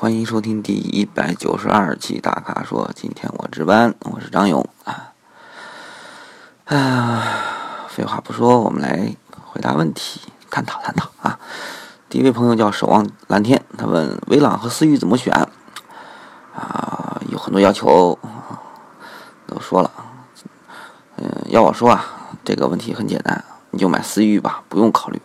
[0.00, 2.88] 欢迎收听第一百九十二期大咖说。
[2.94, 5.12] 今天我值班，我是张勇啊。
[6.66, 7.22] 哎呀，
[7.88, 9.12] 废话不说，我们来
[9.44, 11.40] 回答问题，探讨探讨啊。
[12.08, 15.34] 第一位朋友叫守望蓝天，他问威朗和思域怎么选
[16.54, 17.20] 啊？
[17.32, 18.16] 有很多要求，
[19.48, 19.90] 都说了。
[21.16, 22.04] 嗯，要我说啊，
[22.44, 25.20] 这个问题很简单，你就买思域吧，不用考虑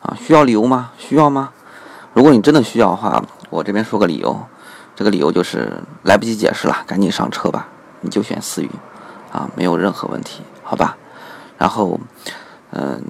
[0.00, 0.16] 啊。
[0.18, 0.92] 需要理由吗？
[0.96, 1.50] 需要吗？
[2.14, 4.38] 如果你真的需要的话，我这边说个理由，
[4.94, 7.68] 这个理由就是来不及解释了，赶紧上车吧，
[8.02, 8.70] 你就选思域，
[9.32, 10.96] 啊，没有任何问题，好吧？
[11.56, 11.98] 然后，
[12.70, 13.02] 嗯，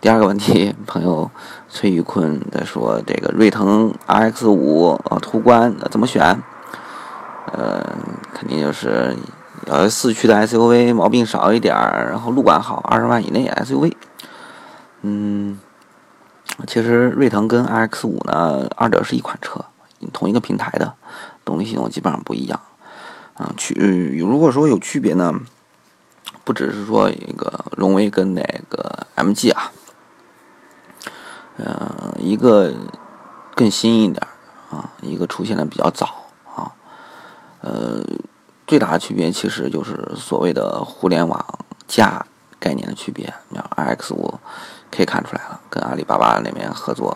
[0.00, 1.30] 第二个问题，朋友
[1.68, 6.42] 崔宇坤在说这个锐腾 RX 五呃途观怎么选？
[7.52, 7.84] 呃，
[8.32, 9.16] 肯定就是
[9.66, 13.94] 要四驱的 SUV，毛病少一点儿，然后路感好，二十万以内 SUV，
[15.02, 15.58] 嗯。
[16.66, 19.64] 其实锐腾跟 RX 五呢，二者是一款车，
[20.22, 20.94] 同一个平台的，
[21.44, 22.60] 动力系统基本上不一样。
[23.34, 23.74] 啊，区
[24.20, 25.34] 如果说有区别呢，
[26.44, 29.72] 不只是说一个荣威跟那个 MG 啊，
[31.56, 32.72] 呃，一个
[33.56, 34.24] 更新一点
[34.70, 36.06] 啊，一个出现的比较早
[36.54, 36.70] 啊，
[37.62, 38.00] 呃，
[38.64, 41.44] 最大的区别其实就是所谓的互联网
[41.88, 42.24] 加
[42.60, 43.34] 概念的区别。
[43.48, 44.38] 你看 RX 五。
[44.94, 47.08] 可以看出来了，跟阿里巴巴那边合作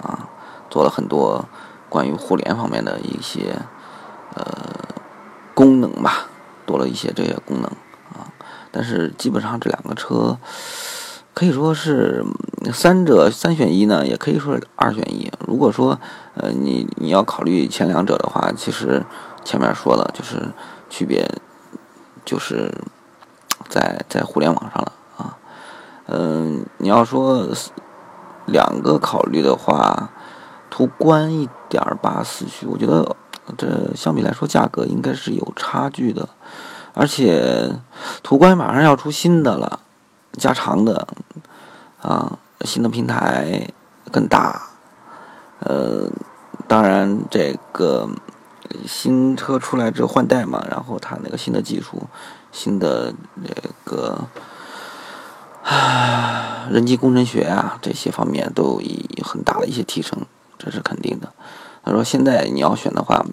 [0.00, 0.28] 啊，
[0.70, 1.44] 做了很多
[1.88, 3.56] 关于互联方面的一些
[4.34, 4.44] 呃
[5.54, 6.28] 功能吧，
[6.66, 7.64] 多了一些这些功能
[8.12, 8.26] 啊。
[8.70, 10.36] 但是基本上这两个车
[11.32, 12.24] 可以说是
[12.72, 15.30] 三者三选一呢，也可以说是二选一。
[15.46, 15.98] 如果说
[16.34, 19.04] 呃你你要考虑前两者的话，其实
[19.44, 20.48] 前面说了就是
[20.88, 21.28] 区别
[22.24, 22.72] 就是
[23.68, 25.36] 在在互联网上了啊。
[26.06, 27.48] 嗯，你要说
[28.46, 30.10] 两个考虑的话，
[30.76, 33.14] 途观一点八四驱，我觉得
[33.56, 36.28] 这相比来说价格应该是有差距的，
[36.94, 37.70] 而且
[38.24, 39.78] 途观马上要出新的了，
[40.32, 41.06] 加长的
[42.02, 43.68] 啊，新的平台
[44.10, 44.62] 更大，
[45.60, 46.10] 呃，
[46.66, 48.08] 当然这个
[48.84, 52.02] 新车出来之后换代嘛，然后它那个新的技术，
[52.50, 53.48] 新的那
[53.84, 54.18] 个。
[55.62, 60.18] 啊，人机工程学啊，这些方面都有很大的一些提升，
[60.64, 61.28] 这是肯定的。
[61.84, 63.24] 他说：“现在你要选的话，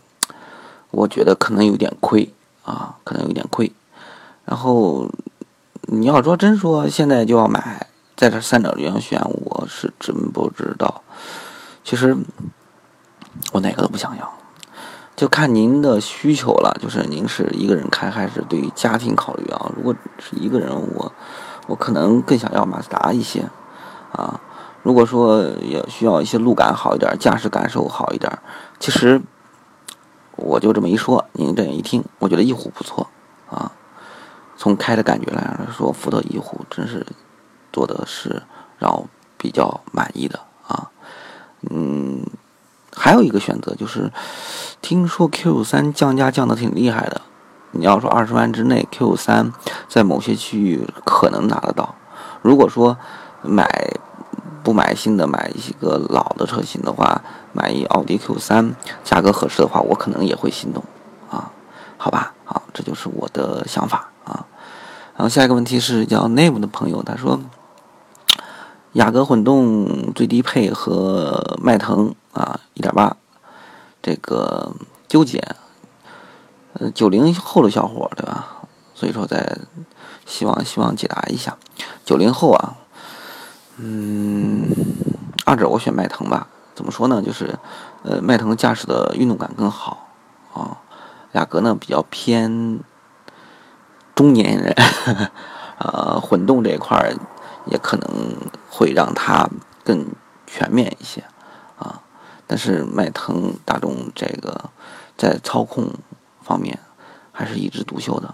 [0.89, 2.33] 我觉得可能有点亏
[2.63, 3.71] 啊，可能有点亏。
[4.43, 5.09] 然后
[5.83, 7.87] 你要说真说现在就要买，
[8.17, 11.01] 在这三者里面选，我是真不知道。
[11.85, 12.17] 其实
[13.53, 14.33] 我哪个都不想要，
[15.15, 16.77] 就看您的需求了。
[16.81, 19.71] 就是您是一个人开还是对于家庭考虑啊？
[19.77, 21.11] 如果是一个人，我。”
[21.67, 23.47] 我可能更想要马自达一些，
[24.11, 24.41] 啊，
[24.83, 28.31] 如果说也需要一些路感好一点，驾驶感受好一点，
[28.79, 29.21] 其实
[30.35, 33.07] 我就这么一说，您这样一听，我觉得翼虎不错，
[33.49, 33.71] 啊，
[34.57, 37.05] 从开的感觉来说，福特翼虎真是
[37.71, 38.41] 做的是
[38.79, 40.89] 让我比较满意的啊，
[41.69, 42.25] 嗯，
[42.95, 44.11] 还有一个选择就是，
[44.81, 47.21] 听说 Q 三降价降的挺厉害的。
[47.73, 49.53] 你要说二十万之内，Q 三
[49.87, 51.95] 在某些区域可能拿得到。
[52.41, 52.97] 如果说
[53.41, 53.65] 买
[54.63, 57.21] 不买新的，买一个老的车型的话，
[57.53, 60.83] 买一奥迪 Q 三，价格合适的话，我可能也会心动
[61.29, 61.51] 啊。
[61.97, 64.45] 好吧，好，这就是我的想法啊。
[65.15, 67.39] 然后下一个问题是叫 Name 的朋友，他说
[68.93, 73.15] 雅阁混动最低配和迈腾啊一点八，
[74.01, 74.73] 这个
[75.07, 75.55] 纠结。
[76.73, 78.47] 呃，九零后的小伙对吧？
[78.95, 79.57] 所以说，在
[80.25, 81.57] 希望希望解答一下，
[82.05, 82.77] 九零后啊，
[83.81, 84.69] 嗯，
[85.45, 86.47] 二者我选迈腾吧。
[86.75, 87.21] 怎么说呢？
[87.21, 87.57] 就是，
[88.03, 90.07] 呃，迈腾驾驶的运动感更好
[90.53, 90.77] 啊。
[91.33, 92.79] 雅阁呢比较偏
[94.13, 94.75] 中年人，
[95.79, 97.13] 呃，混动这一块儿
[97.65, 98.09] 也可能
[98.69, 99.49] 会让它
[99.83, 100.05] 更
[100.45, 101.23] 全面一些
[101.79, 102.01] 啊。
[102.45, 104.69] 但是迈腾、大众这个
[105.17, 105.89] 在操控。
[106.43, 106.79] 方面
[107.31, 108.33] 还是一枝独秀的，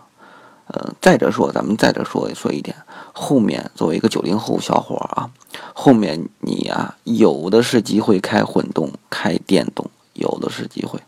[1.07, 2.75] 再者说，咱们再者说说一点，
[3.13, 5.31] 后面作为一个九零后小伙啊，
[5.73, 10.99] 后面你啊有的是机会开混动、开电动，有的是机会，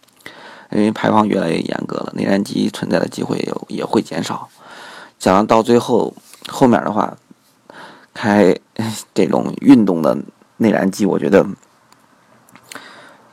[0.71, 4.47] 因为排放越来越严格了，内燃机存在的机会也也会减少。
[5.19, 6.13] 讲到最后，
[6.47, 7.17] 后面的话，
[8.13, 8.55] 开
[9.13, 10.17] 这种运动的
[10.55, 11.45] 内燃机，我觉得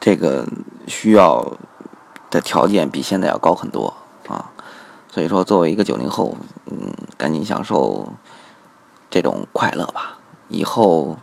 [0.01, 0.45] 这个
[0.89, 1.57] 需要。
[2.29, 3.95] 的条件比现在要高很多，
[5.17, 6.37] 所以说作为一个九零后，
[6.67, 8.07] 嗯，赶紧享受
[9.09, 10.19] 这种快乐吧。
[10.49, 11.17] 以后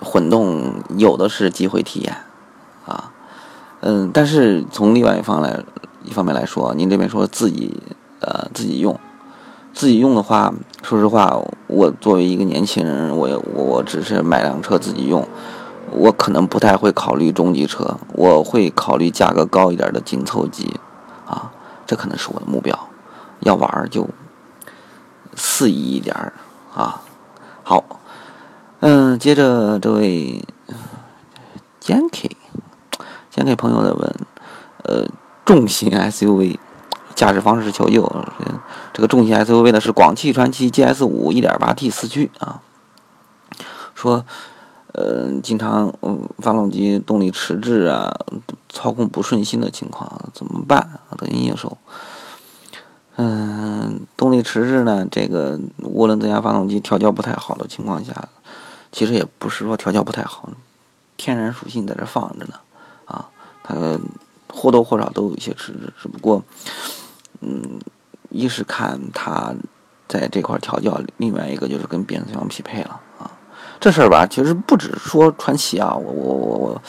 [0.00, 2.16] 混动有的是机会体验
[2.86, 3.12] 啊，
[3.80, 5.62] 嗯，但是从另外一方来
[6.02, 7.82] 一方面来说，您这边说自己
[8.20, 8.98] 呃自己用，
[9.74, 15.28] 自己用的话，说实话，我作为一个年轻人，我我我只是买辆车自己用，
[15.90, 20.80] 我可能不太会考虑中级车，我会考虑价格高一点的紧凑级，
[21.86, 22.88] 这可能是我的目标。
[23.40, 24.08] 要玩就
[25.34, 26.14] 肆意一点
[26.74, 27.02] 啊。
[27.64, 27.84] 好，
[28.80, 30.44] 嗯，接着这位
[31.80, 32.30] Janky。
[33.30, 34.14] 先给朋友的问，
[34.84, 35.08] 呃，
[35.44, 36.58] 重型 SUV
[37.14, 38.04] 驾驶方式求救。
[38.92, 42.60] 这个重型 SUV 呢是广汽传祺 GS 五 1.8T 四驱啊。
[43.94, 44.26] 说，
[44.92, 48.14] 呃，经常嗯发动机动力迟滞啊，
[48.68, 51.00] 操控不顺心的情况怎么办？
[51.16, 51.78] 得心应手。
[53.16, 58.28] 嗯，动力迟滞呢，这个涡轮增压发动机调教不太好的情况下，
[58.90, 60.48] 其实也不是说调教不太好，
[61.16, 62.54] 天然属性在这放着呢。
[63.04, 63.28] 啊
[63.62, 63.74] 它
[64.48, 66.42] 或多或少都有一些迟滞，只不过，
[67.40, 67.78] 嗯，
[68.28, 69.54] 一是看它
[70.08, 73.00] 在这块调教，另外一个就是跟变速箱匹配了。
[73.82, 76.82] 这事儿吧，其实不止说传奇啊，我我我我，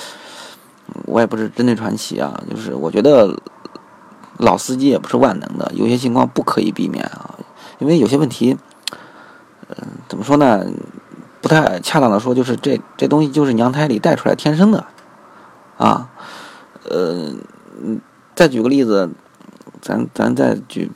[1.07, 3.35] 我也不是针对传奇啊，就是我觉得
[4.37, 7.33] 老司机也不是万能的，有些情况不可以避免啊，
[7.79, 8.55] 因为有些问题，
[9.69, 9.75] 嗯，
[10.07, 10.63] 怎么说呢？
[11.41, 14.85] 不太恰当的说，就是这这东西就是娘胎里带出来天生的
[15.79, 16.07] 啊。
[16.87, 17.33] 呃，
[18.35, 19.09] 再举个例子，
[19.81, 20.91] 咱咱再举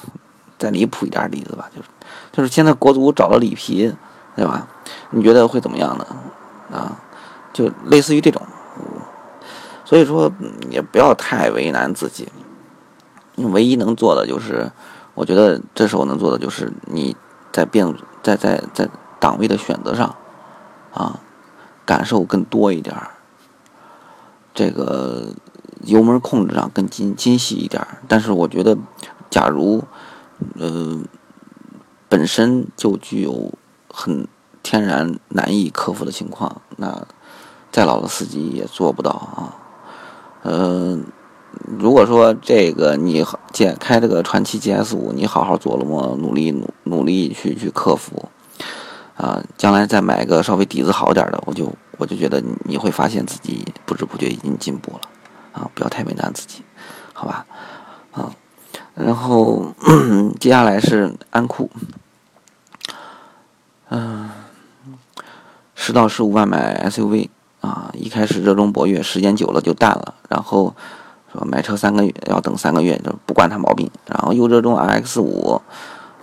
[0.58, 1.88] 再离谱一点例子吧，就是
[2.32, 3.94] 就是现在国足找了里皮，
[4.34, 4.66] 对吧？
[5.10, 6.06] 你觉得会怎么样呢？
[6.72, 6.96] 啊，
[7.52, 8.40] 就类似于这种，
[9.84, 10.32] 所以说
[10.70, 12.28] 也不要太为难自己。
[13.36, 14.70] 唯一能做的就是，
[15.14, 17.16] 我觉得这时候能做的就是你
[17.50, 18.88] 在变在在在
[19.20, 20.14] 档位的选择上，
[20.92, 21.20] 啊，
[21.84, 23.10] 感受更多一点儿。
[24.54, 25.28] 这个
[25.82, 28.76] 油门控制上更精精细一点但是我觉得，
[29.30, 29.82] 假如
[30.58, 31.00] 呃
[32.08, 33.52] 本身就具有
[33.92, 34.26] 很
[34.62, 37.06] 天然难以克服的情况，那
[37.70, 39.54] 再老的司机也做不到啊。
[40.42, 41.04] 嗯，
[41.78, 48.28] 如果说这个你解开这个传奇 GS 五，你好好琢磨，努力努努力去去克服
[49.16, 51.72] 啊，将来再买个稍微底子好点的，我就。
[51.98, 55.00] 我就觉得你会发现自己不知不觉已经进步了，
[55.52, 56.62] 啊，不要太为难自己，
[57.12, 57.46] 好吧，
[58.10, 58.34] 啊，
[58.94, 59.72] 然后
[60.40, 61.70] 接下来是安酷，
[65.84, 67.28] 十到十五万买 SUV
[67.60, 70.72] 啊，一开始热衷博越，时间久了就淡了，然后
[71.32, 75.60] 说买车三个月要等三个月，就不惯他毛病，然后又热衷 RX 五，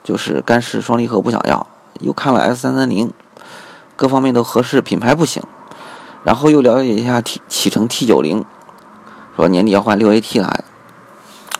[0.02, 1.68] 就是干式双离合不想要，
[2.00, 3.12] 又看了 S 三三零，
[3.98, 5.44] 各方面都合适，品牌不行。
[6.24, 8.46] 然后又了解一下启启程 T 九零，
[9.36, 10.64] 说年底要换六 AT 了，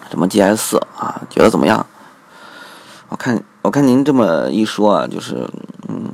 [0.10, 1.86] 什么 GS 四啊，觉得怎么样？
[3.10, 5.50] 我看我看您这么一说啊，就是
[5.90, 6.10] 嗯，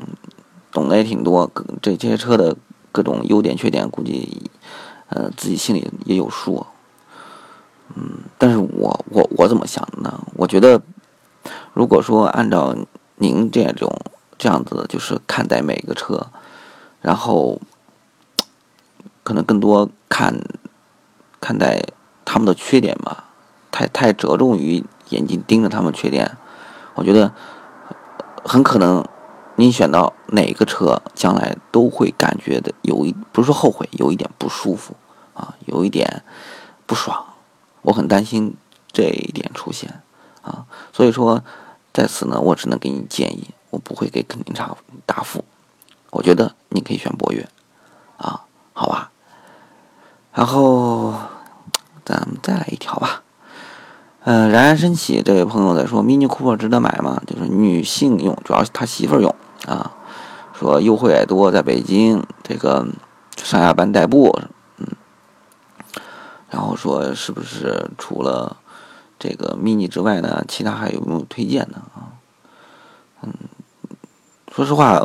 [0.76, 1.50] 懂得也挺多，
[1.82, 2.56] 这这些车的
[2.92, 4.52] 各种优点缺点，估计
[5.08, 6.68] 呃自己心里也有数。
[7.96, 10.28] 嗯，但是我我我怎么想的呢？
[10.36, 10.82] 我觉得，
[11.74, 12.76] 如果说按照
[13.16, 13.90] 您这种
[14.38, 16.28] 这样子，就是看待每个车，
[17.02, 17.62] 然后。
[19.28, 20.40] 可能更多看
[21.42, 21.82] 看待
[22.24, 23.24] 他们的缺点吧，
[23.72, 26.38] 太太着重于眼睛盯着他们缺点，
[26.94, 27.34] 我觉得
[28.44, 29.04] 很可能
[29.56, 34.96] 你选到哪个车，将来都会感觉的有一不是说后悔，有一点不舒服
[35.34, 36.24] 啊，有一点
[36.86, 37.26] 不爽，
[37.82, 38.56] 我很担心
[38.92, 40.02] 这一点出现
[40.42, 41.44] 啊，所以说
[41.94, 45.44] 在此呢，我只能给你建议，我不会给肯定差答复，
[46.12, 47.48] 我觉得你可以选博越
[48.18, 49.12] 啊，好吧。
[50.34, 51.14] 然后，
[52.04, 53.24] 咱们再来一条吧。
[54.28, 57.22] 嗯，冉冉升起这位朋友在说，Mini Cooper 值得买吗？
[57.28, 59.36] 就是女性用，主要是他媳妇儿用
[59.68, 59.92] 啊。
[60.52, 62.88] 说优惠也多，在北京这个
[63.38, 64.36] 上下班代步，
[64.78, 64.88] 嗯。
[66.50, 68.58] 然后说是不是除了
[69.20, 72.18] 这个 Mini 之外呢，其他还有没有推荐的啊？
[73.22, 73.32] 嗯，
[74.52, 75.00] 说实话，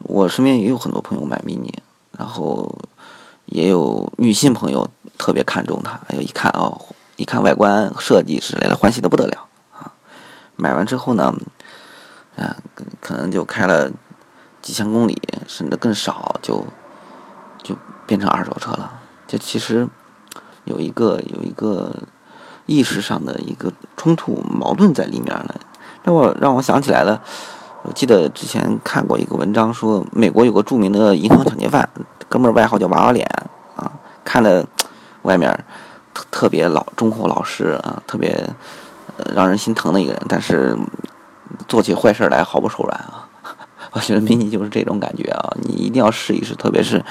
[0.00, 1.72] 我身边也有很多朋友买 Mini，
[2.18, 2.78] 然后。
[3.50, 6.78] 也有女性朋友特别看重它，哎呦，一看哦，
[7.18, 9.90] 一看外观设计之类的，欢喜的不得了啊！
[10.54, 11.34] 买完之后呢，
[12.36, 12.56] 啊，
[13.00, 13.90] 可能就开了
[14.62, 16.64] 几千公里，甚至更少，就
[17.60, 19.00] 就变成二手车了。
[19.26, 19.88] 这其实
[20.62, 21.92] 有一个有一个
[22.66, 25.56] 意识上的一个冲突矛盾在里面了，
[26.04, 27.20] 让我让我想起来了。
[27.82, 31.88] 我记得之前看过一个文章，说美国有个著名的银行抢劫犯。
[32.28, 33.26] 哥们儿外号叫娃娃脸
[33.74, 33.90] 啊，
[34.24, 34.64] 看了
[35.22, 35.64] 外面
[36.30, 38.28] 特别老忠厚老实啊，特别
[39.16, 40.76] 呃让人心疼的一个人，但是
[41.66, 43.28] 做起坏事来毫不手软啊。
[43.92, 47.04] 我觉得 mini 就是这种感觉啊，你一定要试一试，特别是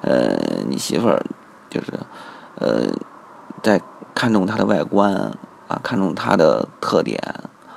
[0.00, 0.36] 呃
[0.68, 1.24] 你媳妇儿
[1.68, 1.92] 就是
[2.56, 2.86] 呃
[3.62, 3.80] 在
[4.14, 5.12] 看中它的外观
[5.68, 7.18] 啊，看中它的特点、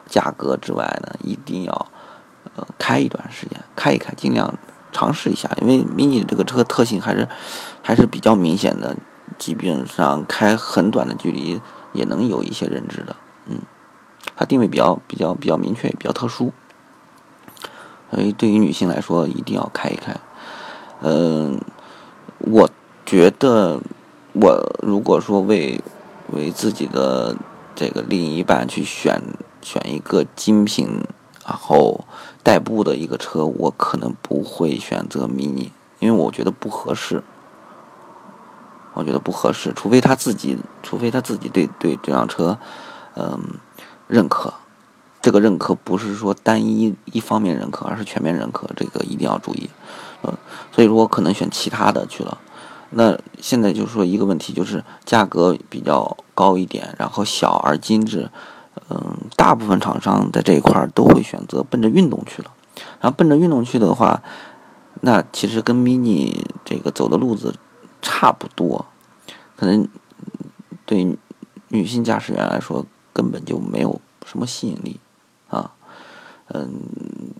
[0.07, 1.87] 价格之外呢，一定要
[2.55, 4.53] 呃开一段时间，开一开，尽量。
[4.97, 7.27] 尝试一下，因为 mini 这个车特性还是
[7.83, 8.95] 还是比较明显的，
[9.37, 11.61] 基本上开很短的距离
[11.93, 13.15] 也能有一些认知的。
[13.47, 13.59] 嗯，
[14.35, 16.51] 它定位比较比较比较明确，比较特殊，
[18.11, 20.15] 所以对于女性来说一定要开一开。
[21.01, 21.59] 嗯，
[22.39, 22.69] 我
[23.05, 23.79] 觉得
[24.33, 25.81] 我如果说为
[26.31, 27.35] 为自己的
[27.75, 29.21] 这个另一半去选
[29.61, 31.03] 选一个精品。
[31.47, 32.05] 然后
[32.41, 37.21] 代步的一个车，我可能不会选择 mini，因为我觉得不合适。
[38.95, 42.57] 我觉得不合适，除非他自己，除非他自己对对这辆车，
[43.15, 43.39] 嗯，
[44.07, 44.51] 认可。
[45.21, 49.69] 这个认可不是说单一一方面认可，而是全面认可，这个一定要注意。
[50.23, 50.33] 嗯，
[50.71, 52.37] 所以说我可能选其他的去了。
[52.91, 58.29] 那现在就是说一个问题，就是价格比较高一点，然后小而精致。
[58.89, 62.51] 嗯，大部分厂商在这一块都会选择奔着运动去了，
[62.99, 64.21] 然后奔着运动去的话，
[65.01, 67.55] 那其实跟 mini 这个走的路子
[68.05, 68.85] 差不多，
[69.55, 69.89] 可能
[70.85, 71.17] 对
[71.69, 74.99] 女性驾驶员来说根本就没有什么吸引力
[75.49, 75.73] 啊。
[76.49, 76.79] 嗯，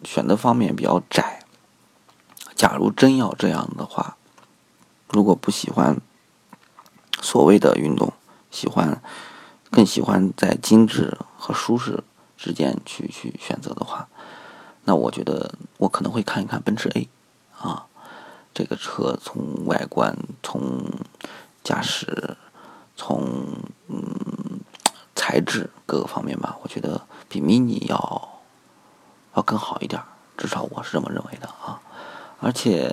[0.03, 1.45] 选择方面比较窄。
[2.55, 4.17] 假如真要这样的话，
[5.09, 6.01] 如果不喜欢
[7.21, 8.11] 所谓的运动，
[8.49, 8.99] 喜欢。
[9.71, 12.01] 更喜欢在精致和舒适
[12.37, 14.07] 之间去去选择的话，
[14.85, 17.09] 那我觉得我可能会看一看奔驰 A，
[17.59, 17.85] 啊，
[18.55, 20.81] 这个车从外观、从
[21.63, 22.35] 驾驶、
[22.95, 23.45] 从
[23.87, 24.61] 嗯
[25.13, 28.41] 材质各个方面吧，我觉得比 Mini 要
[29.35, 30.01] 要更好一点，
[30.35, 31.79] 至少我是这么认为的啊。
[32.39, 32.89] 而且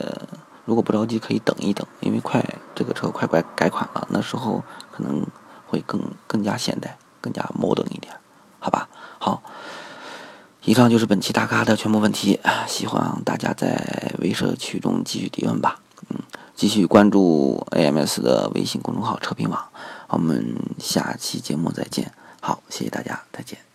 [0.66, 5.24] 如果不着急，可以等一等，因为快这个车快改改款了，那时候可能。
[5.72, 8.14] 会更更加现代，更加 modern 一点，
[8.60, 8.86] 好吧？
[9.18, 9.42] 好，
[10.64, 12.38] 以上就是本期大咖的全部问题，
[12.68, 15.80] 希望大家在微社区中继续提问吧。
[16.08, 16.18] 嗯，
[16.54, 19.60] 继续关注 AMS 的微信公众号车评网，
[20.08, 22.12] 我们下期节目再见。
[22.40, 23.71] 好，谢谢大家，再见。